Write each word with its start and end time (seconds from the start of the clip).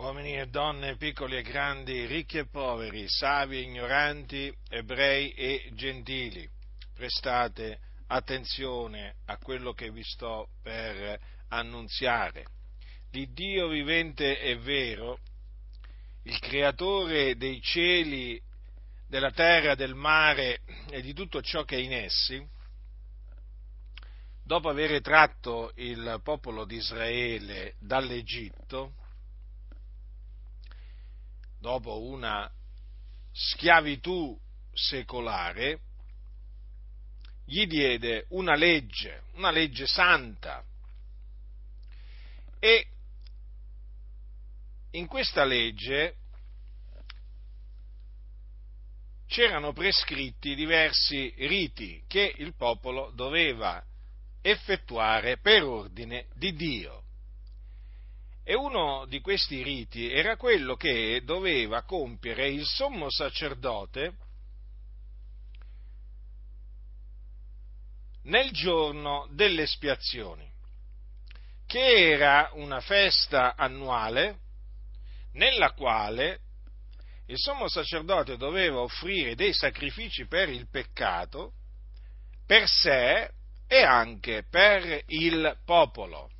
uomini 0.00 0.38
e 0.38 0.46
donne, 0.46 0.96
piccoli 0.96 1.36
e 1.36 1.42
grandi, 1.42 2.06
ricchi 2.06 2.38
e 2.38 2.46
poveri, 2.46 3.06
savi 3.06 3.58
e 3.58 3.60
ignoranti, 3.60 4.50
ebrei 4.70 5.30
e 5.32 5.68
gentili, 5.74 6.48
prestate 6.94 7.80
attenzione 8.06 9.16
a 9.26 9.36
quello 9.36 9.74
che 9.74 9.90
vi 9.90 10.02
sto 10.02 10.48
per 10.62 11.20
annunziare. 11.48 12.46
L'Iddio 13.10 13.68
vivente 13.68 14.40
e 14.40 14.56
vero, 14.56 15.18
il 16.22 16.38
creatore 16.38 17.36
dei 17.36 17.60
cieli, 17.60 18.40
della 19.06 19.32
terra, 19.32 19.74
del 19.74 19.94
mare 19.94 20.62
e 20.88 21.02
di 21.02 21.12
tutto 21.12 21.42
ciò 21.42 21.64
che 21.64 21.76
è 21.76 21.80
in 21.80 21.92
essi, 21.92 22.42
dopo 24.42 24.70
aver 24.70 24.98
tratto 25.02 25.72
il 25.74 26.20
popolo 26.24 26.64
di 26.64 26.76
Israele 26.76 27.74
dall'Egitto, 27.78 28.94
dopo 31.60 32.02
una 32.02 32.50
schiavitù 33.32 34.38
secolare, 34.72 35.80
gli 37.44 37.66
diede 37.66 38.26
una 38.30 38.54
legge, 38.54 39.24
una 39.34 39.50
legge 39.50 39.86
santa. 39.86 40.64
E 42.58 42.86
in 44.92 45.06
questa 45.06 45.44
legge 45.44 46.16
c'erano 49.26 49.72
prescritti 49.72 50.54
diversi 50.54 51.32
riti 51.38 52.02
che 52.08 52.34
il 52.38 52.54
popolo 52.54 53.12
doveva 53.14 53.84
effettuare 54.42 55.38
per 55.38 55.62
ordine 55.62 56.26
di 56.34 56.54
Dio. 56.54 56.99
E 58.50 58.56
uno 58.56 59.06
di 59.06 59.20
questi 59.20 59.62
riti 59.62 60.10
era 60.10 60.36
quello 60.36 60.74
che 60.74 61.22
doveva 61.24 61.84
compiere 61.84 62.48
il 62.48 62.66
sommo 62.66 63.08
sacerdote 63.08 64.14
nel 68.22 68.50
giorno 68.50 69.28
delle 69.30 69.62
espiazioni, 69.62 70.50
che 71.64 72.10
era 72.10 72.50
una 72.54 72.80
festa 72.80 73.54
annuale 73.54 74.40
nella 75.34 75.70
quale 75.70 76.40
il 77.26 77.38
sommo 77.38 77.68
sacerdote 77.68 78.36
doveva 78.36 78.80
offrire 78.80 79.36
dei 79.36 79.52
sacrifici 79.52 80.26
per 80.26 80.48
il 80.48 80.68
peccato, 80.68 81.52
per 82.44 82.66
sé 82.66 83.30
e 83.68 83.82
anche 83.84 84.44
per 84.50 85.04
il 85.06 85.56
popolo. 85.64 86.30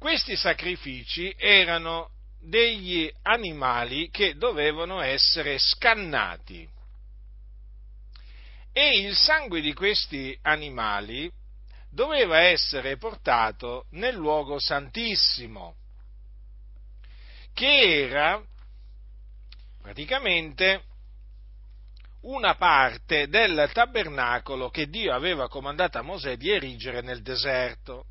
Questi 0.00 0.34
sacrifici 0.34 1.30
erano 1.36 2.12
degli 2.40 3.12
animali 3.20 4.08
che 4.08 4.34
dovevano 4.34 5.02
essere 5.02 5.58
scannati. 5.58 6.66
E 8.72 8.98
il 8.98 9.14
sangue 9.14 9.60
di 9.60 9.74
questi 9.74 10.36
animali 10.40 11.30
doveva 11.90 12.38
essere 12.38 12.96
portato 12.96 13.88
nel 13.90 14.14
luogo 14.14 14.58
santissimo, 14.58 15.74
che 17.52 18.06
era 18.06 18.42
praticamente 19.82 20.84
una 22.22 22.54
parte 22.54 23.28
del 23.28 23.68
tabernacolo 23.70 24.70
che 24.70 24.88
Dio 24.88 25.12
aveva 25.12 25.46
comandato 25.46 25.98
a 25.98 26.02
Mosè 26.02 26.38
di 26.38 26.48
erigere 26.48 27.02
nel 27.02 27.20
deserto 27.20 28.06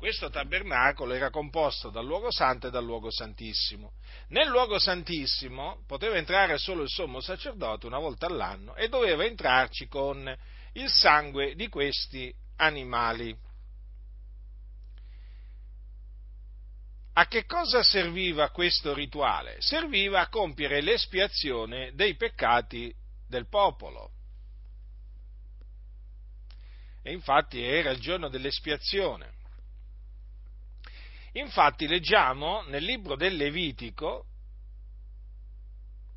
questo 0.00 0.30
tabernacolo 0.30 1.12
era 1.12 1.28
composto 1.28 1.90
dal 1.90 2.06
luogo 2.06 2.32
santo 2.32 2.68
e 2.68 2.70
dal 2.70 2.82
luogo 2.82 3.10
santissimo. 3.10 3.92
Nel 4.28 4.48
luogo 4.48 4.78
santissimo 4.78 5.84
poteva 5.86 6.16
entrare 6.16 6.56
solo 6.56 6.84
il 6.84 6.88
sommo 6.88 7.20
sacerdote 7.20 7.84
una 7.84 7.98
volta 7.98 8.24
all'anno 8.24 8.74
e 8.76 8.88
doveva 8.88 9.26
entrarci 9.26 9.88
con 9.88 10.34
il 10.72 10.88
sangue 10.88 11.54
di 11.54 11.68
questi 11.68 12.34
animali. 12.56 13.36
A 17.12 17.26
che 17.26 17.44
cosa 17.44 17.82
serviva 17.82 18.48
questo 18.48 18.94
rituale? 18.94 19.60
Serviva 19.60 20.20
a 20.20 20.28
compiere 20.30 20.80
l'espiazione 20.80 21.92
dei 21.92 22.16
peccati 22.16 22.90
del 23.28 23.46
popolo. 23.50 24.12
E 27.02 27.12
infatti 27.12 27.62
era 27.62 27.90
il 27.90 28.00
giorno 28.00 28.30
dell'espiazione. 28.30 29.39
Infatti 31.34 31.86
leggiamo 31.86 32.62
nel 32.62 32.82
libro 32.82 33.14
del 33.14 33.36
Levitico 33.36 34.24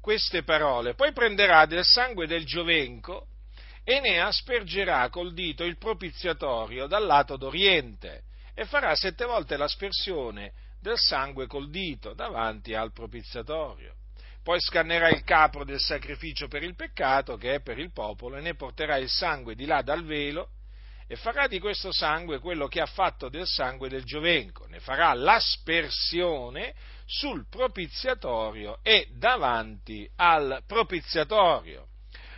queste 0.01 0.43
parole, 0.43 0.95
poi 0.95 1.13
prenderà 1.13 1.65
del 1.65 1.85
sangue 1.85 2.27
del 2.27 2.45
giovenco 2.45 3.27
e 3.83 3.99
ne 3.99 4.19
aspergerà 4.19 5.09
col 5.09 5.33
dito 5.33 5.63
il 5.63 5.77
propiziatorio 5.77 6.87
dal 6.87 7.05
lato 7.05 7.37
d'oriente 7.37 8.23
e 8.53 8.65
farà 8.65 8.95
sette 8.95 9.25
volte 9.25 9.55
l'aspersione 9.55 10.53
del 10.79 10.97
sangue 10.97 11.47
col 11.47 11.69
dito 11.69 12.13
davanti 12.13 12.73
al 12.73 12.91
propiziatorio. 12.91 13.95
Poi 14.43 14.59
scannerà 14.59 15.09
il 15.09 15.23
capro 15.23 15.63
del 15.63 15.79
sacrificio 15.79 16.49
per 16.49 16.63
il 16.63 16.75
peccato, 16.75 17.37
che 17.37 17.55
è 17.55 17.61
per 17.61 17.79
il 17.79 17.93
popolo, 17.93 18.35
e 18.35 18.41
ne 18.41 18.55
porterà 18.55 18.97
il 18.97 19.09
sangue 19.09 19.55
di 19.55 19.65
là 19.65 19.81
dal 19.81 20.03
velo 20.03 20.49
e 21.13 21.15
farà 21.15 21.45
di 21.45 21.59
questo 21.59 21.91
sangue 21.91 22.39
quello 22.39 22.67
che 22.67 22.81
ha 22.81 22.87
fatto 22.87 23.29
del 23.29 23.45
sangue 23.45 23.87
del 23.87 24.03
giovenco, 24.03 24.65
ne 24.65 24.79
farà 24.79 25.13
l'aspersione 25.13 26.73
sul 27.05 27.45
propiziatorio 27.47 28.79
e 28.81 29.09
davanti 29.15 30.09
al 30.15 30.63
propiziatorio. 30.65 31.89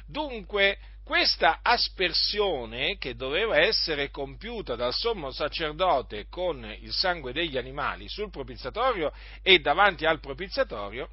Dunque, 0.05 0.77
questa 1.05 1.59
aspersione 1.61 2.97
che 2.97 3.15
doveva 3.15 3.57
essere 3.57 4.09
compiuta 4.09 4.75
dal 4.75 4.93
sommo 4.93 5.31
sacerdote 5.31 6.27
con 6.29 6.65
il 6.81 6.91
sangue 6.91 7.31
degli 7.31 7.57
animali 7.57 8.09
sul 8.09 8.29
propiziatorio 8.29 9.13
e 9.41 9.59
davanti 9.59 10.05
al 10.05 10.19
propiziatorio 10.19 11.07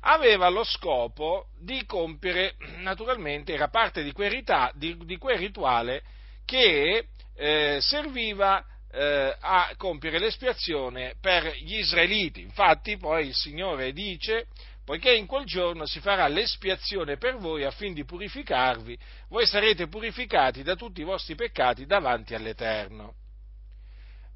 aveva 0.00 0.48
lo 0.48 0.64
scopo 0.64 1.46
di 1.60 1.84
compiere, 1.84 2.56
naturalmente, 2.78 3.52
era 3.52 3.68
parte 3.68 4.02
di 4.02 4.10
quel, 4.10 4.30
rita, 4.30 4.72
di, 4.74 4.96
di 5.04 5.16
quel 5.16 5.38
rituale 5.38 6.02
che 6.46 7.08
eh, 7.34 7.78
serviva 7.82 8.64
eh, 8.90 9.36
a 9.38 9.74
compiere 9.76 10.18
l'espiazione 10.18 11.16
per 11.20 11.54
gli 11.56 11.76
israeliti. 11.76 12.40
Infatti 12.40 12.96
poi 12.96 13.26
il 13.26 13.34
Signore 13.34 13.92
dice, 13.92 14.46
poiché 14.84 15.12
in 15.12 15.26
quel 15.26 15.44
giorno 15.44 15.84
si 15.84 16.00
farà 16.00 16.26
l'espiazione 16.28 17.18
per 17.18 17.36
voi 17.36 17.64
affin 17.64 17.92
di 17.92 18.04
purificarvi, 18.04 18.96
voi 19.28 19.46
sarete 19.46 19.88
purificati 19.88 20.62
da 20.62 20.76
tutti 20.76 21.02
i 21.02 21.04
vostri 21.04 21.34
peccati 21.34 21.84
davanti 21.84 22.34
all'Eterno. 22.34 23.14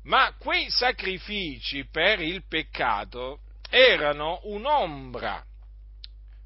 Ma 0.03 0.34
quei 0.38 0.69
sacrifici 0.71 1.87
per 1.91 2.21
il 2.21 2.44
peccato 2.47 3.41
erano 3.71 4.41
un'ombra, 4.44 5.44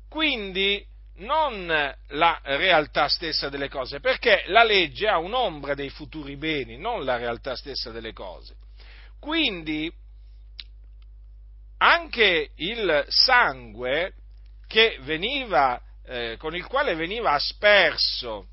quindi 0.09 0.85
non 1.17 1.67
la 2.09 2.41
realtà 2.43 3.09
stessa 3.09 3.49
delle 3.49 3.69
cose, 3.69 4.01
perché 4.01 4.45
la 4.47 4.65
legge 4.65 5.09
ha 5.09 5.19
un'ombra 5.19 5.75
dei 5.75 5.91
futuri 5.91 6.37
beni, 6.37 6.77
non 6.77 7.05
la 7.05 7.17
realtà 7.17 7.55
stessa 7.55 7.91
delle 7.91 8.13
cose. 8.13 8.57
Quindi 9.21 9.93
anche 11.79 12.51
il 12.57 13.05
sangue 13.09 14.15
veniva, 15.03 15.81
eh, 16.05 16.37
con 16.39 16.57
il 16.57 16.67
quale 16.67 16.95
veniva 16.95 17.33
asperso 17.33 18.49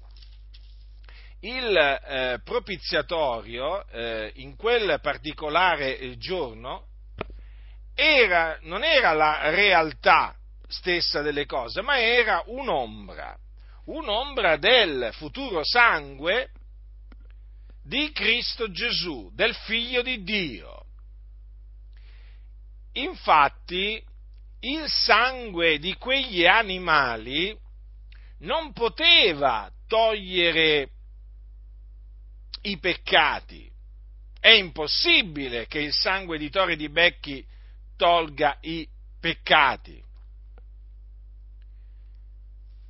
il 1.40 1.76
eh, 1.76 2.40
propiziatorio 2.44 3.88
eh, 3.88 4.32
in 4.36 4.56
quel 4.56 5.00
particolare 5.02 6.16
giorno 6.18 6.86
era, 7.96 8.60
non 8.62 8.84
era 8.84 9.14
la 9.14 9.50
realtà 9.50 10.36
stessa 10.71 11.21
delle 11.21 11.45
cose, 11.45 11.81
ma 11.81 12.00
era 12.00 12.44
un'ombra, 12.47 13.38
un'ombra 13.85 14.57
del 14.57 15.09
futuro 15.13 15.63
sangue 15.63 16.51
di 17.83 18.12
Cristo 18.12 18.71
Gesù, 18.71 19.31
del 19.33 19.53
Figlio 19.56 20.01
di 20.01 20.23
Dio. 20.23 20.85
Infatti, 22.94 24.03
il 24.62 24.89
sangue 24.89 25.79
di 25.79 25.95
quegli 25.95 26.45
animali 26.45 27.57
non 28.39 28.73
poteva 28.73 29.71
togliere 29.88 30.89
i 32.63 32.77
peccati. 32.77 33.69
È 34.39 34.50
impossibile 34.50 35.68
che 35.68 35.79
il 35.79 35.94
sangue 35.94 36.38
di 36.38 36.50
tori 36.50 36.75
di 36.75 36.89
becchi 36.89 37.45
tolga 37.95 38.57
i 38.62 38.88
peccati. 39.19 40.03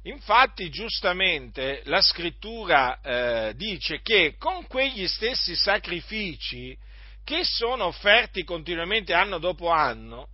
Infatti, 0.03 0.69
giustamente, 0.69 1.81
la 1.85 2.01
scrittura 2.01 2.99
eh, 3.01 3.53
dice 3.55 4.01
che 4.01 4.35
con 4.37 4.65
quegli 4.65 5.07
stessi 5.07 5.55
sacrifici 5.55 6.75
che 7.23 7.43
sono 7.43 7.85
offerti 7.85 8.43
continuamente 8.43 9.13
anno 9.13 9.37
dopo 9.37 9.69
anno, 9.69 10.29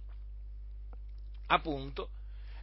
appunto, 1.47 2.11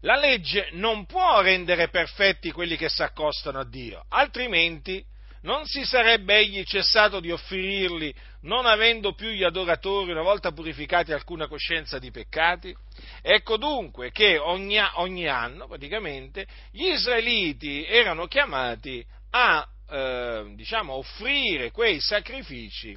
la 0.01 0.17
legge 0.17 0.71
non 0.73 1.05
può 1.05 1.43
rendere 1.43 1.89
perfetti 1.89 2.51
quelli 2.53 2.77
che 2.77 2.89
si 2.89 3.03
accostano 3.03 3.61
a 3.61 3.65
Dio, 3.65 4.05
altrimenti 4.09 5.05
non 5.45 5.67
si 5.67 5.85
sarebbe 5.85 6.37
egli 6.37 6.63
cessato 6.65 7.21
di 7.21 7.31
offrirli, 7.31 8.15
non 8.43 8.67
avendo 8.67 9.15
più 9.15 9.29
gli 9.29 9.43
adoratori, 9.43 10.11
una 10.11 10.23
volta 10.23 10.53
purificati, 10.53 11.13
alcuna 11.13 11.47
coscienza 11.47 11.99
di 11.99 12.11
peccati? 12.11 12.75
Ecco 13.23 13.57
dunque 13.57 14.11
che 14.11 14.39
ogni, 14.39 14.79
ogni 14.95 15.29
anno, 15.29 15.67
praticamente, 15.67 16.47
gli 16.71 16.87
israeliti 16.87 17.85
erano 17.85 18.27
chiamati 18.27 19.05
a, 19.31 19.67
eh, 19.91 20.53
diciamo, 20.55 20.95
offrire 20.95 21.71
quei 21.71 22.01
sacrifici 22.01 22.97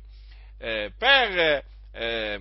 eh, 0.57 0.91
per, 0.97 1.63
eh, 1.91 2.39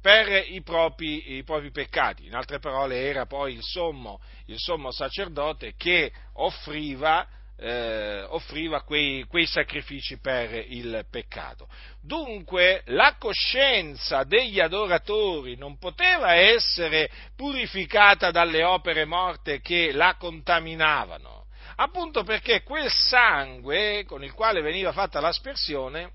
per 0.00 0.44
i, 0.48 0.60
propri, 0.62 1.36
i, 1.36 1.44
propri, 1.44 1.70
peccati. 1.70 2.26
In 2.26 2.34
altre 2.34 2.58
parole, 2.58 3.00
era 3.00 3.26
poi 3.26 3.54
il 3.54 3.62
sommo, 3.62 4.20
il 4.46 4.58
sommo 4.58 4.90
sacerdote 4.90 5.74
che 5.76 6.10
offriva 6.34 7.26
eh, 7.58 8.24
offriva 8.28 8.82
quei, 8.82 9.24
quei, 9.24 9.46
sacrifici 9.46 10.18
per 10.18 10.52
il 10.52 11.06
peccato. 11.10 11.68
Dunque 12.02 12.82
la 12.86 13.16
coscienza 13.18 14.24
degli 14.24 14.60
adoratori 14.60 15.56
non 15.56 15.78
poteva 15.78 16.34
essere 16.34 17.10
purificata 17.34 18.30
dalle 18.30 18.62
opere 18.62 19.04
morte 19.04 19.60
che 19.60 19.92
la 19.92 20.16
contaminavano, 20.18 21.46
appunto 21.76 22.24
perché 22.24 22.62
quel 22.62 22.90
sangue 22.90 24.04
con 24.04 24.22
il 24.22 24.32
quale 24.32 24.60
veniva 24.60 24.92
fatta 24.92 25.20
l'aspersione 25.20 26.12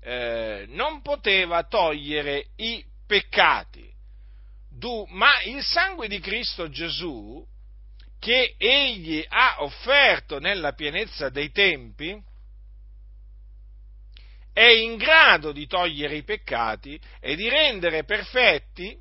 eh, 0.00 0.66
non 0.68 1.02
poteva 1.02 1.64
togliere 1.64 2.48
i 2.56 2.84
peccati. 3.06 3.92
Du, 4.68 5.06
ma 5.10 5.40
il 5.42 5.62
sangue 5.62 6.08
di 6.08 6.18
Cristo 6.18 6.68
Gesù 6.68 7.44
che 8.24 8.54
egli 8.56 9.22
ha 9.28 9.56
offerto 9.58 10.38
nella 10.38 10.72
pienezza 10.72 11.28
dei 11.28 11.50
tempi, 11.50 12.18
è 14.50 14.64
in 14.64 14.96
grado 14.96 15.52
di 15.52 15.66
togliere 15.66 16.16
i 16.16 16.22
peccati 16.22 16.98
e 17.20 17.36
di 17.36 17.50
rendere 17.50 18.04
perfetti 18.04 18.98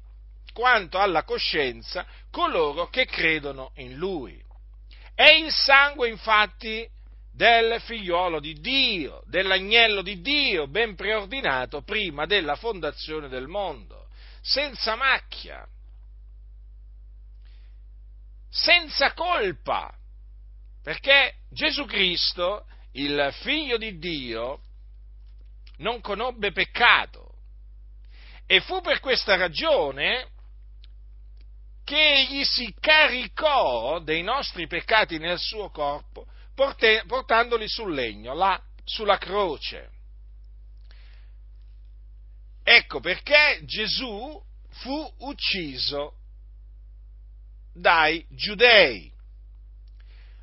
quanto 0.51 0.99
alla 0.99 1.23
coscienza 1.23 2.05
coloro 2.31 2.89
che 2.89 3.05
credono 3.05 3.71
in 3.75 3.95
lui. 3.95 4.43
È 5.15 5.31
il 5.31 5.53
sangue 5.53 6.09
infatti 6.09 6.85
del 7.31 7.79
figliuolo 7.79 8.41
di 8.41 8.59
Dio, 8.59 9.23
dell'agnello 9.27 10.01
di 10.01 10.19
Dio, 10.19 10.67
ben 10.67 10.95
preordinato 10.95 11.81
prima 11.81 12.25
della 12.25 12.57
fondazione 12.57 13.29
del 13.29 13.47
mondo, 13.47 14.09
senza 14.41 14.95
macchia, 14.97 15.65
senza 18.53 19.13
colpa, 19.13 19.91
perché 20.83 21.39
Gesù 21.49 21.85
Cristo, 21.85 22.67
il 22.91 23.29
figlio 23.41 23.77
di 23.77 23.97
Dio, 23.97 24.61
non 25.77 25.99
conobbe 26.01 26.51
peccato 26.51 27.31
e 28.45 28.61
fu 28.61 28.79
per 28.81 28.99
questa 28.99 29.35
ragione 29.35 30.29
che 31.83 32.19
egli 32.19 32.43
si 32.43 32.71
caricò 32.79 33.99
dei 33.99 34.21
nostri 34.21 34.67
peccati 34.67 35.17
nel 35.17 35.39
suo 35.39 35.71
corpo 35.71 36.27
portandoli 36.53 37.67
sul 37.67 37.91
legno, 37.91 38.35
là 38.35 38.61
sulla 38.83 39.17
croce. 39.17 39.89
Ecco 42.61 42.99
perché 42.99 43.61
Gesù 43.65 44.39
fu 44.69 45.13
ucciso 45.21 46.17
dai 47.73 48.25
giudei, 48.29 49.11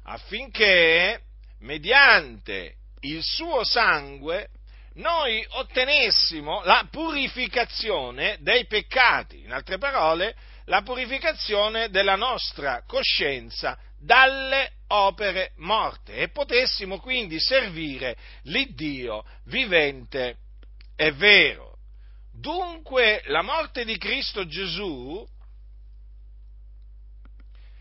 affinché 0.04 1.20
mediante 1.60 2.74
il 3.00 3.22
suo 3.22 3.64
sangue 3.64 4.48
noi 4.94 5.44
ottenessimo 5.48 6.62
la 6.64 6.86
purificazione 6.90 8.38
dei 8.40 8.66
peccati, 8.66 9.42
in 9.44 9.52
altre 9.52 9.78
parole, 9.78 10.34
la 10.64 10.82
purificazione 10.82 11.90
della 11.90 12.16
nostra 12.16 12.82
coscienza 12.86 13.78
dalle 13.98 14.72
opere 14.88 15.52
morte. 15.56 16.14
E 16.14 16.28
potessimo 16.28 16.98
quindi 16.98 17.38
servire 17.40 18.16
l'Iddio 18.44 19.24
vivente. 19.44 20.36
E 20.96 21.12
vero. 21.12 21.78
Dunque 22.32 23.22
la 23.26 23.42
morte 23.42 23.84
di 23.84 23.96
Cristo 23.96 24.46
Gesù 24.46 25.26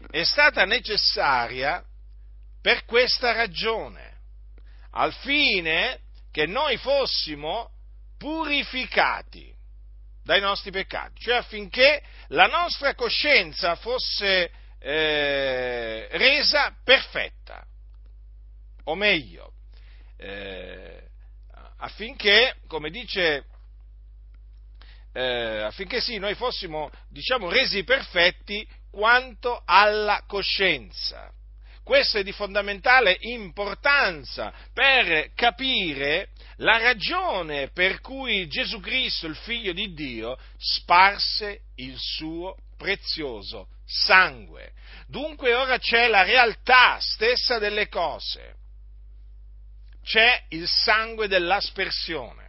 è 0.09 0.23
stata 0.23 0.65
necessaria 0.65 1.83
per 2.61 2.85
questa 2.85 3.31
ragione, 3.31 4.17
al 4.91 5.13
fine 5.13 5.99
che 6.31 6.45
noi 6.45 6.77
fossimo 6.77 7.71
purificati 8.17 9.55
dai 10.23 10.41
nostri 10.41 10.71
peccati, 10.71 11.21
cioè 11.21 11.37
affinché 11.37 12.03
la 12.29 12.47
nostra 12.47 12.93
coscienza 12.95 13.75
fosse 13.75 14.51
eh, 14.79 16.07
resa 16.11 16.75
perfetta, 16.83 17.65
o 18.85 18.95
meglio, 18.95 19.53
eh, 20.17 21.03
affinché, 21.77 22.57
come 22.67 22.89
dice, 22.89 23.45
eh, 25.13 25.61
affinché 25.61 26.01
sì, 26.01 26.17
noi 26.17 26.35
fossimo, 26.35 26.89
diciamo, 27.09 27.49
resi 27.49 27.83
perfetti 27.83 28.67
quanto 28.91 29.61
alla 29.65 30.23
coscienza. 30.27 31.31
Questo 31.83 32.19
è 32.19 32.23
di 32.23 32.31
fondamentale 32.31 33.17
importanza 33.21 34.53
per 34.73 35.33
capire 35.33 36.29
la 36.57 36.77
ragione 36.77 37.69
per 37.69 37.99
cui 37.99 38.47
Gesù 38.47 38.79
Cristo, 38.79 39.25
il 39.25 39.35
figlio 39.35 39.73
di 39.73 39.93
Dio, 39.93 40.37
sparse 40.57 41.61
il 41.77 41.97
suo 41.97 42.55
prezioso 42.77 43.69
sangue. 43.85 44.73
Dunque 45.07 45.55
ora 45.55 45.79
c'è 45.79 46.07
la 46.07 46.21
realtà 46.21 46.99
stessa 46.99 47.57
delle 47.57 47.87
cose. 47.87 48.55
C'è 50.03 50.43
il 50.49 50.67
sangue 50.67 51.27
dell'aspersione 51.27 52.48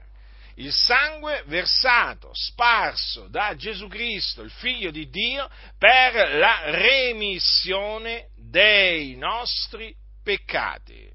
il 0.60 0.72
sangue 0.72 1.42
versato, 1.46 2.30
sparso 2.34 3.28
da 3.28 3.56
Gesù 3.56 3.88
Cristo, 3.88 4.42
il 4.42 4.50
Figlio 4.50 4.90
di 4.90 5.08
Dio, 5.08 5.48
per 5.78 6.34
la 6.34 6.70
remissione 6.70 8.28
dei 8.36 9.16
nostri 9.16 9.94
peccati. 10.22 11.10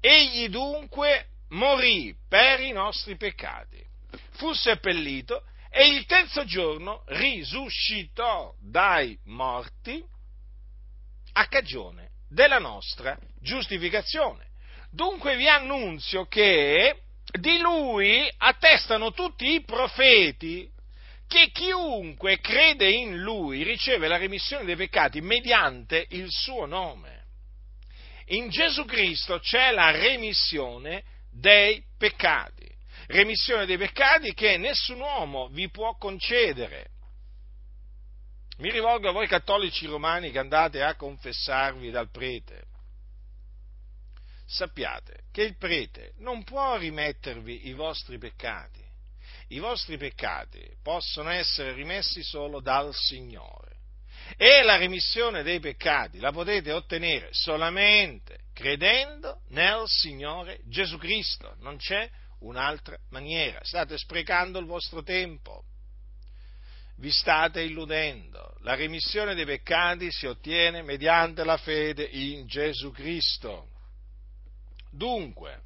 Egli 0.00 0.48
dunque 0.48 1.26
morì 1.50 2.14
per 2.28 2.60
i 2.60 2.72
nostri 2.72 3.16
peccati, 3.16 3.84
fu 4.32 4.52
seppellito 4.52 5.44
e 5.70 5.86
il 5.86 6.04
terzo 6.06 6.44
giorno 6.44 7.04
risuscitò 7.06 8.52
dai 8.60 9.16
morti 9.26 10.04
a 11.34 11.46
cagione 11.46 12.10
della 12.28 12.58
nostra 12.58 13.16
giustificazione. 13.40 14.46
Dunque 14.90 15.36
vi 15.36 15.48
annunzio 15.48 16.26
che 16.26 17.02
di 17.32 17.58
lui 17.58 18.30
attestano 18.38 19.12
tutti 19.12 19.52
i 19.54 19.62
profeti 19.62 20.70
che 21.26 21.50
chiunque 21.50 22.40
crede 22.40 22.88
in 22.90 23.18
lui 23.18 23.62
riceve 23.62 24.08
la 24.08 24.16
remissione 24.16 24.64
dei 24.64 24.76
peccati 24.76 25.20
mediante 25.20 26.06
il 26.10 26.30
suo 26.30 26.64
nome. 26.64 27.26
In 28.28 28.48
Gesù 28.48 28.84
Cristo 28.84 29.38
c'è 29.38 29.70
la 29.70 29.90
remissione 29.90 31.04
dei 31.30 31.82
peccati, 31.98 32.66
remissione 33.08 33.66
dei 33.66 33.76
peccati 33.76 34.32
che 34.32 34.56
nessun 34.56 35.00
uomo 35.00 35.48
vi 35.48 35.70
può 35.70 35.96
concedere. 35.96 36.90
Mi 38.58 38.70
rivolgo 38.70 39.08
a 39.08 39.12
voi 39.12 39.28
cattolici 39.28 39.86
romani 39.86 40.30
che 40.30 40.38
andate 40.38 40.82
a 40.82 40.96
confessarvi 40.96 41.90
dal 41.90 42.10
prete 42.10 42.67
sappiate 44.48 45.24
che 45.30 45.42
il 45.42 45.56
prete 45.58 46.14
non 46.18 46.42
può 46.42 46.78
rimettervi 46.78 47.68
i 47.68 47.74
vostri 47.74 48.16
peccati. 48.16 48.82
I 49.48 49.58
vostri 49.58 49.98
peccati 49.98 50.66
possono 50.82 51.28
essere 51.30 51.72
rimessi 51.72 52.22
solo 52.22 52.60
dal 52.60 52.94
Signore. 52.94 53.76
E 54.36 54.62
la 54.62 54.76
remissione 54.76 55.42
dei 55.42 55.60
peccati 55.60 56.18
la 56.18 56.32
potete 56.32 56.72
ottenere 56.72 57.28
solamente 57.30 58.40
credendo 58.52 59.42
nel 59.48 59.84
Signore 59.86 60.60
Gesù 60.64 60.98
Cristo. 60.98 61.54
Non 61.60 61.76
c'è 61.76 62.08
un'altra 62.40 62.98
maniera. 63.10 63.60
State 63.62 63.96
sprecando 63.96 64.58
il 64.58 64.66
vostro 64.66 65.02
tempo. 65.02 65.64
Vi 66.96 67.10
state 67.10 67.62
illudendo. 67.62 68.56
La 68.62 68.74
remissione 68.74 69.34
dei 69.34 69.44
peccati 69.44 70.10
si 70.10 70.26
ottiene 70.26 70.82
mediante 70.82 71.44
la 71.44 71.56
fede 71.56 72.04
in 72.04 72.46
Gesù 72.46 72.90
Cristo. 72.90 73.76
Dunque, 74.90 75.62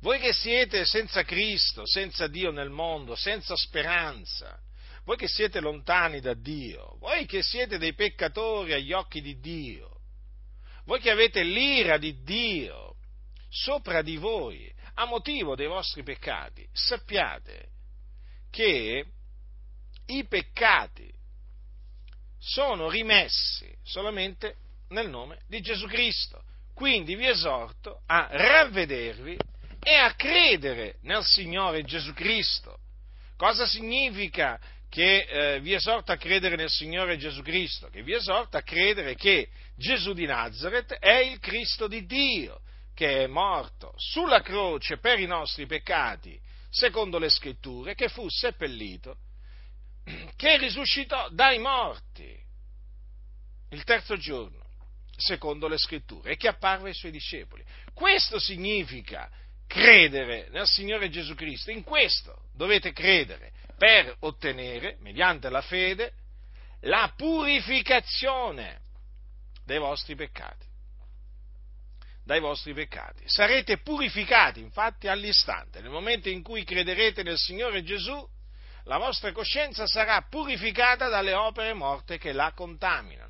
Voi 0.00 0.20
che 0.20 0.32
siete 0.32 0.84
senza 0.84 1.24
Cristo, 1.24 1.84
senza 1.84 2.28
Dio 2.28 2.52
nel 2.52 2.70
mondo, 2.70 3.16
senza 3.16 3.56
speranza, 3.56 4.56
voi 5.04 5.16
che 5.16 5.26
siete 5.26 5.58
lontani 5.58 6.20
da 6.20 6.34
Dio, 6.34 6.96
voi 7.00 7.26
che 7.26 7.42
siete 7.42 7.78
dei 7.78 7.94
peccatori 7.94 8.74
agli 8.74 8.92
occhi 8.92 9.20
di 9.20 9.40
Dio, 9.40 10.02
voi 10.84 11.00
che 11.00 11.10
avete 11.10 11.42
l'ira 11.42 11.98
di 11.98 12.22
Dio 12.22 12.94
sopra 13.48 14.02
di 14.02 14.16
voi 14.16 14.72
a 14.94 15.04
motivo 15.06 15.56
dei 15.56 15.66
vostri 15.66 16.04
peccati, 16.04 16.66
sappiate 16.72 17.70
che 18.50 19.04
i 20.06 20.26
peccati 20.26 21.12
sono 22.38 22.88
rimessi 22.88 23.68
solamente 23.82 24.56
nel 24.90 25.08
nome 25.08 25.40
di 25.48 25.60
Gesù 25.60 25.86
Cristo. 25.86 26.44
Quindi 26.78 27.16
vi 27.16 27.26
esorto 27.26 28.02
a 28.06 28.28
ravvedervi 28.30 29.36
e 29.82 29.94
a 29.96 30.14
credere 30.14 30.98
nel 31.02 31.24
Signore 31.24 31.82
Gesù 31.82 32.12
Cristo. 32.12 32.78
Cosa 33.36 33.66
significa 33.66 34.60
che 34.88 35.22
eh, 35.22 35.60
vi 35.60 35.72
esorta 35.72 36.12
a 36.12 36.16
credere 36.16 36.54
nel 36.54 36.70
Signore 36.70 37.16
Gesù 37.16 37.42
Cristo? 37.42 37.88
Che 37.88 38.04
vi 38.04 38.12
esorta 38.12 38.58
a 38.58 38.62
credere 38.62 39.16
che 39.16 39.48
Gesù 39.76 40.12
di 40.12 40.24
Nazareth 40.24 40.92
è 41.00 41.16
il 41.16 41.40
Cristo 41.40 41.88
di 41.88 42.06
Dio, 42.06 42.60
che 42.94 43.24
è 43.24 43.26
morto 43.26 43.92
sulla 43.96 44.40
croce 44.40 44.98
per 44.98 45.18
i 45.18 45.26
nostri 45.26 45.66
peccati, 45.66 46.40
secondo 46.70 47.18
le 47.18 47.28
scritture, 47.28 47.96
che 47.96 48.08
fu 48.08 48.28
seppellito 48.28 49.16
che 50.36 50.56
risuscitò 50.58 51.28
dai 51.30 51.58
morti 51.58 52.46
il 53.70 53.82
terzo 53.82 54.16
giorno, 54.16 54.57
secondo 55.18 55.68
le 55.68 55.76
scritture, 55.76 56.32
e 56.32 56.36
che 56.36 56.48
apparve 56.48 56.88
ai 56.88 56.94
suoi 56.94 57.12
discepoli. 57.12 57.62
Questo 57.92 58.38
significa 58.38 59.28
credere 59.66 60.48
nel 60.50 60.66
Signore 60.66 61.10
Gesù 61.10 61.34
Cristo, 61.34 61.70
in 61.70 61.82
questo 61.82 62.44
dovete 62.54 62.92
credere 62.92 63.52
per 63.76 64.16
ottenere, 64.20 64.96
mediante 65.00 65.50
la 65.50 65.60
fede, 65.60 66.12
la 66.82 67.12
purificazione 67.16 68.80
dei 69.64 69.78
vostri 69.78 70.14
peccati. 70.14 70.66
Dai 72.24 72.40
vostri 72.40 72.74
peccati. 72.74 73.22
Sarete 73.24 73.78
purificati, 73.78 74.60
infatti, 74.60 75.08
all'istante. 75.08 75.80
Nel 75.80 75.90
momento 75.90 76.28
in 76.28 76.42
cui 76.42 76.62
crederete 76.62 77.22
nel 77.22 77.38
Signore 77.38 77.82
Gesù, 77.82 78.28
la 78.84 78.98
vostra 78.98 79.32
coscienza 79.32 79.86
sarà 79.86 80.26
purificata 80.28 81.08
dalle 81.08 81.32
opere 81.32 81.72
morte 81.72 82.18
che 82.18 82.32
la 82.32 82.52
contaminano. 82.54 83.27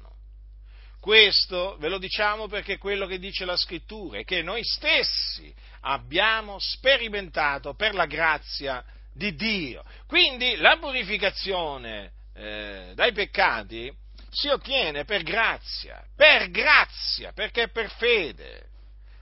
Questo 1.00 1.76
ve 1.78 1.88
lo 1.88 1.98
diciamo 1.98 2.48
perché 2.48 2.74
è 2.74 2.78
quello 2.78 3.06
che 3.06 3.18
dice 3.18 3.44
la 3.44 3.56
scrittura 3.56 4.18
e 4.18 4.24
che 4.24 4.42
noi 4.42 4.64
stessi 4.64 5.54
abbiamo 5.82 6.58
sperimentato 6.58 7.74
per 7.74 7.94
la 7.94 8.06
grazia 8.06 8.84
di 9.12 9.34
Dio. 9.34 9.84
Quindi 10.06 10.56
la 10.56 10.76
purificazione 10.78 12.12
eh, 12.34 12.92
dai 12.94 13.12
peccati 13.12 13.92
si 14.30 14.48
ottiene 14.48 15.04
per 15.04 15.22
grazia, 15.22 16.04
per 16.14 16.50
grazia, 16.50 17.32
perché 17.32 17.64
è 17.64 17.68
per 17.68 17.90
fede, 17.90 18.68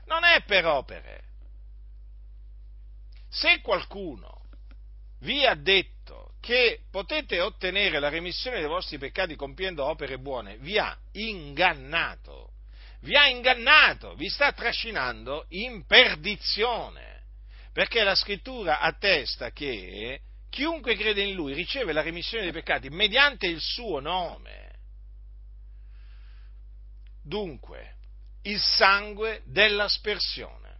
non 0.06 0.24
è 0.24 0.42
per 0.44 0.66
opere. 0.66 1.24
Se 3.28 3.60
qualcuno 3.60 4.44
vi 5.20 5.44
ha 5.44 5.54
detto 5.54 6.25
che 6.46 6.82
potete 6.92 7.40
ottenere 7.40 7.98
la 7.98 8.08
remissione 8.08 8.60
dei 8.60 8.68
vostri 8.68 8.98
peccati 8.98 9.34
compiendo 9.34 9.84
opere 9.84 10.16
buone, 10.16 10.58
vi 10.58 10.78
ha 10.78 10.96
ingannato, 11.14 12.52
vi 13.00 13.16
ha 13.16 13.26
ingannato, 13.26 14.14
vi 14.14 14.28
sta 14.28 14.52
trascinando 14.52 15.46
in 15.48 15.84
perdizione, 15.86 17.24
perché 17.72 18.04
la 18.04 18.14
scrittura 18.14 18.78
attesta 18.78 19.50
che 19.50 20.20
chiunque 20.48 20.94
crede 20.94 21.22
in 21.22 21.34
lui 21.34 21.52
riceve 21.52 21.92
la 21.92 22.02
remissione 22.02 22.44
dei 22.44 22.52
peccati 22.52 22.90
mediante 22.90 23.48
il 23.48 23.60
suo 23.60 23.98
nome. 23.98 24.70
Dunque, 27.24 27.96
il 28.42 28.60
sangue 28.60 29.42
dell'aspersione 29.46 30.78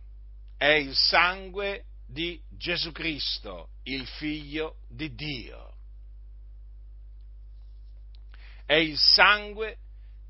è 0.57 0.69
il 0.69 0.95
sangue 0.95 1.87
di 2.07 2.41
Gesù 2.57 2.93
Cristo, 2.93 3.71
il 3.87 4.07
figlio 4.07 4.77
di 4.89 5.15
Dio. 5.15 5.75
È 8.65 8.75
il 8.75 8.99
sangue 8.99 9.79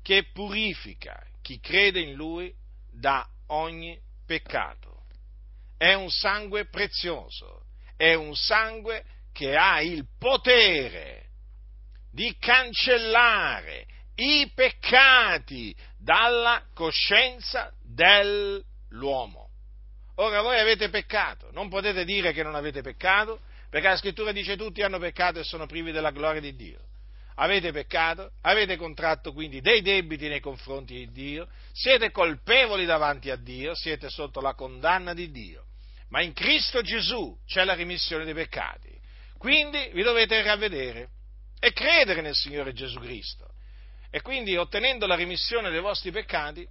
che 0.01 0.29
purifica 0.31 1.21
chi 1.41 1.59
crede 1.59 1.99
in 1.99 2.13
lui 2.13 2.53
da 2.91 3.27
ogni 3.47 3.99
peccato. 4.25 5.05
È 5.77 5.93
un 5.93 6.09
sangue 6.09 6.65
prezioso, 6.65 7.65
è 7.95 8.13
un 8.13 8.35
sangue 8.35 9.03
che 9.31 9.55
ha 9.55 9.81
il 9.81 10.05
potere 10.17 11.29
di 12.11 12.35
cancellare 12.37 13.85
i 14.15 14.51
peccati 14.53 15.75
dalla 15.97 16.63
coscienza 16.73 17.71
dell'uomo. 17.81 19.49
Ora 20.15 20.41
voi 20.41 20.59
avete 20.59 20.89
peccato, 20.89 21.51
non 21.51 21.69
potete 21.69 22.03
dire 22.03 22.33
che 22.33 22.41
non 22.41 22.55
avete 22.55 22.81
peccato, 22.81 23.41
perché 23.69 23.87
la 23.87 23.97
scrittura 23.97 24.31
dice 24.31 24.55
tutti 24.55 24.81
hanno 24.81 24.99
peccato 24.99 25.39
e 25.39 25.43
sono 25.43 25.65
privi 25.65 25.91
della 25.91 26.11
gloria 26.11 26.41
di 26.41 26.55
Dio. 26.55 26.79
Avete 27.35 27.71
peccato, 27.71 28.31
avete 28.41 28.77
contratto 28.77 29.31
quindi 29.31 29.61
dei 29.61 29.81
debiti 29.81 30.27
nei 30.27 30.39
confronti 30.39 30.95
di 30.95 31.11
Dio, 31.11 31.47
siete 31.71 32.09
colpevoli 32.09 32.85
davanti 32.85 33.29
a 33.29 33.35
Dio, 33.35 33.75
siete 33.75 34.09
sotto 34.09 34.41
la 34.41 34.55
condanna 34.55 35.13
di 35.13 35.29
Dio. 35.29 35.65
Ma 36.09 36.21
in 36.21 36.33
Cristo 36.33 36.81
Gesù 36.81 37.37
c'è 37.45 37.63
la 37.63 37.73
rimissione 37.73 38.25
dei 38.25 38.33
peccati. 38.33 38.89
Quindi 39.37 39.89
vi 39.93 40.01
dovete 40.01 40.41
ravvedere 40.41 41.09
e 41.59 41.73
credere 41.73 42.21
nel 42.21 42.33
Signore 42.33 42.73
Gesù 42.73 42.99
Cristo. 42.99 43.47
E 44.09 44.21
quindi 44.21 44.55
ottenendo 44.55 45.05
la 45.05 45.15
rimissione 45.15 45.69
dei 45.69 45.81
vostri 45.81 46.11
peccati 46.11 46.67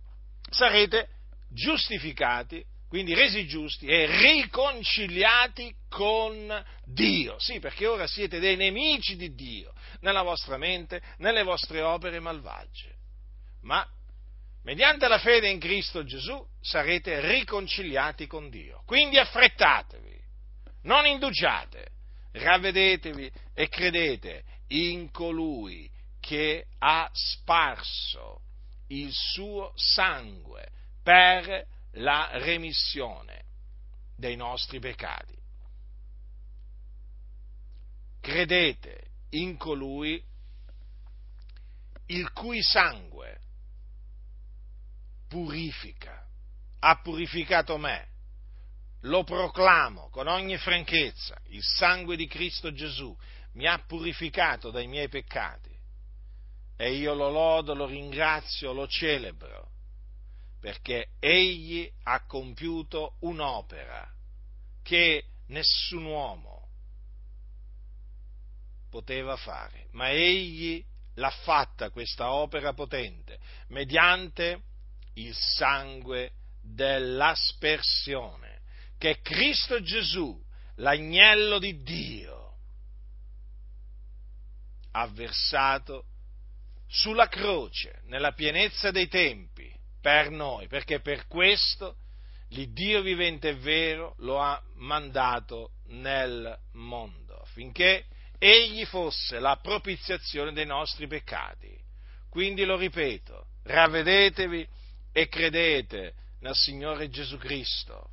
sarete 0.50 1.08
giustificati 1.50 2.64
quindi 2.96 3.12
resi 3.12 3.46
giusti 3.46 3.84
e 3.84 4.06
riconciliati 4.06 5.70
con 5.86 6.64
Dio. 6.82 7.38
Sì, 7.38 7.58
perché 7.58 7.86
ora 7.86 8.06
siete 8.06 8.38
dei 8.38 8.56
nemici 8.56 9.16
di 9.16 9.34
Dio 9.34 9.74
nella 10.00 10.22
vostra 10.22 10.56
mente, 10.56 11.02
nelle 11.18 11.42
vostre 11.42 11.82
opere 11.82 12.20
malvagie. 12.20 12.94
Ma 13.64 13.86
mediante 14.62 15.08
la 15.08 15.18
fede 15.18 15.50
in 15.50 15.60
Cristo 15.60 16.04
Gesù 16.04 16.42
sarete 16.62 17.20
riconciliati 17.20 18.26
con 18.26 18.48
Dio. 18.48 18.82
Quindi 18.86 19.18
affrettatevi, 19.18 20.18
non 20.84 21.04
indugiate, 21.04 21.88
ravvedetevi 22.32 23.30
e 23.52 23.68
credete 23.68 24.42
in 24.68 25.10
colui 25.10 25.86
che 26.18 26.64
ha 26.78 27.10
sparso 27.12 28.40
il 28.88 29.12
suo 29.12 29.74
sangue 29.74 30.70
per 31.02 31.74
la 31.96 32.30
remissione 32.32 33.44
dei 34.16 34.36
nostri 34.36 34.78
peccati. 34.80 35.34
Credete 38.20 39.10
in 39.30 39.56
colui 39.56 40.22
il 42.06 42.32
cui 42.32 42.62
sangue 42.62 43.40
purifica, 45.28 46.24
ha 46.80 47.00
purificato 47.00 47.76
me, 47.78 48.08
lo 49.00 49.24
proclamo 49.24 50.08
con 50.10 50.28
ogni 50.28 50.56
franchezza, 50.56 51.36
il 51.48 51.62
sangue 51.62 52.16
di 52.16 52.26
Cristo 52.26 52.72
Gesù 52.72 53.16
mi 53.52 53.66
ha 53.66 53.78
purificato 53.78 54.70
dai 54.70 54.86
miei 54.86 55.08
peccati 55.08 55.74
e 56.76 56.92
io 56.92 57.14
lo 57.14 57.30
lodo, 57.30 57.74
lo 57.74 57.86
ringrazio, 57.86 58.72
lo 58.72 58.86
celebro 58.86 59.75
perché 60.66 61.10
egli 61.20 61.88
ha 62.02 62.26
compiuto 62.26 63.18
un'opera 63.20 64.04
che 64.82 65.26
nessun 65.46 66.06
uomo 66.06 66.70
poteva 68.90 69.36
fare, 69.36 69.86
ma 69.92 70.10
egli 70.10 70.84
l'ha 71.14 71.30
fatta 71.30 71.90
questa 71.90 72.32
opera 72.32 72.72
potente 72.72 73.38
mediante 73.68 74.62
il 75.14 75.32
sangue 75.36 76.32
dell'aspersione, 76.60 78.62
che 78.98 79.20
Cristo 79.20 79.80
Gesù, 79.80 80.36
l'agnello 80.78 81.60
di 81.60 81.80
Dio, 81.84 82.56
ha 84.90 85.06
versato 85.06 86.06
sulla 86.88 87.28
croce, 87.28 88.00
nella 88.06 88.32
pienezza 88.32 88.90
dei 88.90 89.06
tempi, 89.06 89.75
per 90.06 90.30
noi, 90.30 90.68
perché 90.68 91.00
per 91.00 91.26
questo 91.26 91.96
l'Iddio 92.50 93.02
vivente 93.02 93.48
e 93.48 93.54
vero 93.56 94.14
lo 94.18 94.38
ha 94.40 94.62
mandato 94.74 95.72
nel 95.86 96.56
mondo, 96.74 97.34
affinché 97.38 98.04
egli 98.38 98.84
fosse 98.84 99.40
la 99.40 99.58
propiziazione 99.60 100.52
dei 100.52 100.64
nostri 100.64 101.08
peccati. 101.08 101.76
Quindi 102.30 102.64
lo 102.64 102.76
ripeto, 102.76 103.46
ravvedetevi 103.64 104.64
e 105.10 105.26
credete 105.26 106.14
nel 106.38 106.54
Signore 106.54 107.08
Gesù 107.08 107.36
Cristo, 107.36 108.10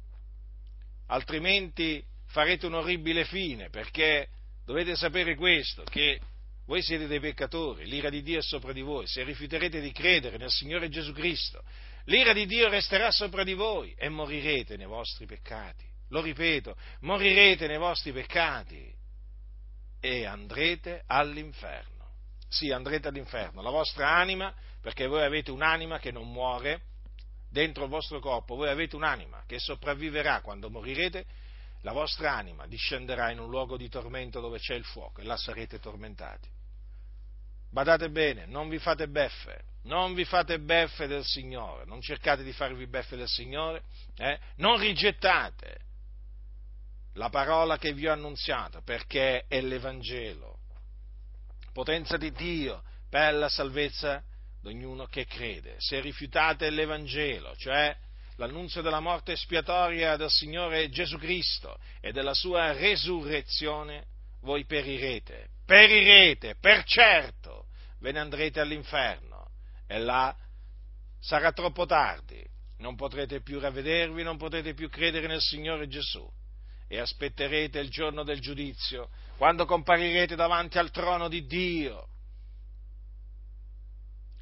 altrimenti 1.10 2.04
farete 2.26 2.66
un 2.66 2.74
orribile 2.74 3.24
fine, 3.24 3.70
perché 3.70 4.30
dovete 4.66 4.96
sapere 4.96 5.36
questo, 5.36 5.84
che 5.84 6.20
voi 6.66 6.82
siete 6.82 7.08
dei 7.08 7.20
peccatori, 7.20 7.86
l'ira 7.86 8.10
di 8.10 8.22
Dio 8.22 8.40
è 8.40 8.42
sopra 8.42 8.72
di 8.72 8.82
voi, 8.82 9.06
se 9.08 9.24
rifiuterete 9.24 9.82
di 9.82 9.92
credere 9.92 10.38
nel 10.38 10.50
Signore 10.50 10.90
Gesù 10.90 11.12
Cristo, 11.12 11.62
l'ira 12.06 12.32
di 12.32 12.46
Dio 12.46 12.70
resterà 12.70 13.12
sopra 13.12 13.44
di 13.44 13.54
voi 13.54 13.94
e 13.98 14.08
morirete 14.10 14.78
nei 14.78 14.88
vostri 14.88 15.26
peccati. 15.26 15.86
Lo 16.10 16.22
ripeto, 16.22 16.76
morirete 17.02 17.68
nei 17.68 17.78
vostri 17.78 18.12
peccati 18.12 18.94
e 20.00 20.26
andrete 20.26 21.04
all'inferno. 21.08 21.92
Sì, 22.48 22.72
andrete 22.72 23.08
all'inferno. 23.08 23.62
La 23.62 23.72
vostra 23.72 24.12
anima, 24.12 24.54
perché 24.80 25.08
voi 25.08 25.24
avete 25.24 25.50
un'anima 25.50 25.98
che 25.98 26.12
non 26.12 26.32
muore 26.32 26.82
dentro 27.50 27.84
il 27.84 27.90
vostro 27.90 28.20
corpo, 28.20 28.56
voi 28.56 28.70
avete 28.70 28.96
un'anima 28.96 29.44
che 29.48 29.60
sopravviverà 29.60 30.42
quando 30.42 30.70
morirete, 30.70 31.26
la 31.82 31.92
vostra 31.92 32.34
anima 32.36 32.68
discenderà 32.68 33.32
in 33.32 33.40
un 33.40 33.50
luogo 33.50 33.76
di 33.76 33.90
tormento 33.90 34.40
dove 34.40 34.60
c'è 34.60 34.76
il 34.76 34.86
fuoco 34.86 35.20
e 35.20 35.24
là 35.24 35.36
sarete 35.36 35.80
tormentati. 35.80 36.53
Badate 37.74 38.12
bene, 38.12 38.46
non 38.46 38.70
vi 38.70 38.78
fate 38.78 39.08
beffe, 39.08 39.64
non 39.86 40.14
vi 40.14 40.26
fate 40.26 40.60
beffe 40.60 41.08
del 41.08 41.26
Signore, 41.26 41.86
non 41.86 42.02
cercate 42.02 42.44
di 42.44 42.54
farvi 42.54 42.86
beffe 42.86 43.16
del 43.16 43.28
Signore, 43.28 43.82
eh? 44.16 44.38
non 44.58 44.78
rigettate 44.78 45.80
la 47.14 47.30
parola 47.30 47.80
che 47.80 47.92
vi 47.94 48.06
ho 48.06 48.14
annunziato, 48.14 48.84
perché 48.84 49.46
è 49.48 49.60
l'Evangelo, 49.60 50.60
potenza 51.74 52.16
di 52.16 52.32
Dio 52.32 52.84
per 53.10 53.34
la 53.34 53.50
salvezza 53.50 54.24
di 54.62 54.68
ognuno 54.68 55.08
che 55.08 55.26
crede. 55.26 55.74
Se 55.80 56.00
rifiutate 56.00 56.70
l'Evangelo, 56.70 57.56
cioè 57.56 57.92
l'annunzio 58.36 58.84
della 58.84 59.00
morte 59.00 59.32
espiatoria 59.32 60.16
del 60.16 60.30
Signore 60.30 60.90
Gesù 60.90 61.18
Cristo 61.18 61.80
e 62.02 62.12
della 62.12 62.36
sua 62.36 62.72
resurrezione, 62.72 64.06
voi 64.42 64.64
perirete, 64.66 65.48
perirete, 65.66 66.56
per 66.60 66.84
certo, 66.84 67.43
ve 68.04 68.12
ne 68.12 68.20
andrete 68.20 68.60
all'inferno. 68.60 69.52
E 69.88 69.98
là 69.98 70.36
sarà 71.20 71.54
troppo 71.54 71.86
tardi, 71.86 72.46
non 72.80 72.96
potrete 72.96 73.42
più 73.42 73.60
ravvedervi, 73.60 74.24
non 74.24 74.38
potrete 74.38 74.74
più 74.74 74.90
credere 74.90 75.28
nel 75.28 75.42
Signore 75.42 75.88
Gesù. 75.88 76.30
E 76.88 77.00
aspetterete 77.00 77.80
il 77.80 77.90
giorno 77.90 78.24
del 78.24 78.42
giudizio, 78.42 79.10
quando 79.38 79.66
comparirete 79.66 80.36
davanti 80.36 80.78
al 80.78 80.92
trono 80.92 81.30
di 81.30 81.46
Dio. 81.46 82.10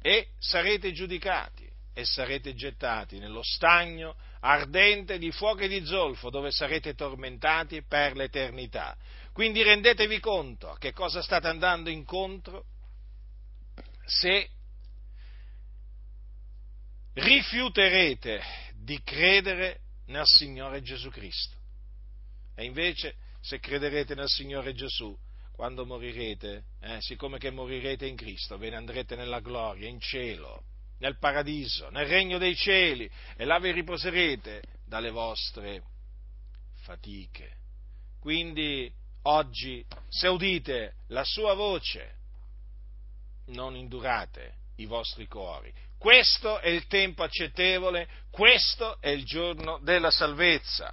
E 0.02 0.30
sarete 0.38 0.92
giudicati 0.92 1.70
e 1.94 2.04
sarete 2.04 2.54
gettati 2.54 3.18
nello 3.18 3.42
stagno 3.44 4.16
ardente 4.40 5.18
di 5.18 5.30
fuoco 5.30 5.60
e 5.60 5.68
di 5.68 5.84
zolfo 5.84 6.30
dove 6.30 6.50
sarete 6.50 6.94
tormentati 6.94 7.84
per 7.84 8.16
l'eternità. 8.16 8.96
Quindi 9.32 9.62
rendetevi 9.62 10.18
conto 10.18 10.70
a 10.70 10.78
che 10.78 10.92
cosa 10.92 11.22
state 11.22 11.46
andando 11.46 11.90
incontro 11.90 12.64
se 14.04 14.50
rifiuterete 17.14 18.42
di 18.76 19.00
credere 19.02 19.80
nel 20.06 20.26
Signore 20.26 20.82
Gesù 20.82 21.10
Cristo. 21.10 21.56
E 22.54 22.64
invece, 22.64 23.16
se 23.40 23.58
crederete 23.58 24.14
nel 24.14 24.28
Signore 24.28 24.72
Gesù, 24.74 25.16
quando 25.52 25.84
morirete, 25.84 26.64
eh, 26.80 27.00
siccome 27.00 27.38
che 27.38 27.50
morirete 27.50 28.06
in 28.06 28.16
Cristo, 28.16 28.58
ve 28.58 28.70
ne 28.70 28.76
andrete 28.76 29.16
nella 29.16 29.40
gloria, 29.40 29.88
in 29.88 30.00
cielo, 30.00 30.64
nel 30.98 31.18
paradiso, 31.18 31.88
nel 31.90 32.06
regno 32.06 32.38
dei 32.38 32.56
cieli, 32.56 33.10
e 33.36 33.44
là 33.44 33.58
vi 33.58 33.70
riposerete 33.72 34.62
dalle 34.84 35.10
vostre 35.10 35.82
fatiche. 36.82 37.58
Quindi, 38.18 38.92
oggi, 39.22 39.84
se 40.08 40.28
udite 40.28 40.94
la 41.08 41.24
sua 41.24 41.54
voce, 41.54 42.20
non 43.46 43.76
indurate 43.76 44.54
i 44.76 44.86
vostri 44.86 45.26
cuori. 45.26 45.72
Questo 45.98 46.58
è 46.58 46.68
il 46.68 46.86
tempo 46.86 47.22
accettevole, 47.22 48.08
questo 48.30 49.00
è 49.00 49.08
il 49.08 49.24
giorno 49.24 49.78
della 49.82 50.10
salvezza. 50.10 50.92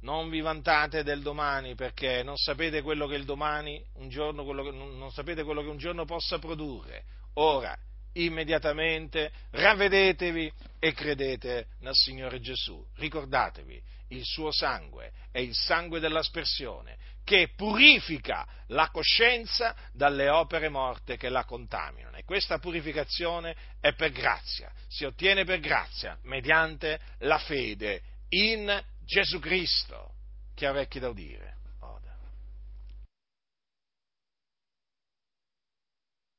Non 0.00 0.28
vi 0.28 0.40
vantate 0.40 1.02
del 1.02 1.22
domani 1.22 1.74
perché 1.74 2.22
non 2.22 2.36
sapete 2.36 2.82
quello 2.82 3.06
che 3.06 3.14
il 3.14 3.24
domani, 3.24 3.82
un 3.94 4.10
giorno, 4.10 4.44
che, 4.44 4.52
non 4.70 5.10
sapete 5.12 5.44
quello 5.44 5.62
che 5.62 5.68
un 5.68 5.78
giorno 5.78 6.04
possa 6.04 6.38
produrre. 6.38 7.04
Ora, 7.34 7.74
immediatamente, 8.14 9.32
ravvedetevi 9.50 10.52
e 10.78 10.92
credete 10.92 11.68
nel 11.80 11.94
Signore 11.94 12.40
Gesù. 12.40 12.84
Ricordatevi, 12.96 13.82
il 14.08 14.24
suo 14.24 14.50
sangue 14.52 15.12
è 15.30 15.38
il 15.38 15.54
sangue 15.54 16.00
dell'aspersione 16.00 16.96
che 17.24 17.52
purifica 17.56 18.46
la 18.68 18.90
coscienza 18.90 19.74
dalle 19.92 20.28
opere 20.28 20.68
morte 20.68 21.16
che 21.16 21.30
la 21.30 21.44
contaminano. 21.44 22.16
E 22.16 22.24
questa 22.24 22.58
purificazione 22.58 23.56
è 23.80 23.94
per 23.94 24.12
grazia, 24.12 24.70
si 24.88 25.04
ottiene 25.04 25.44
per 25.44 25.60
grazia 25.60 26.18
mediante 26.24 27.00
la 27.20 27.38
fede 27.38 28.02
in 28.28 28.82
Gesù 29.04 29.38
Cristo. 29.38 30.12
Chi 30.54 30.66
ha 30.66 30.72
vecchi 30.72 31.00
da 31.00 31.08
udire? 31.08 31.56